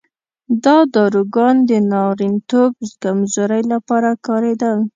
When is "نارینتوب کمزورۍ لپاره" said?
1.91-4.09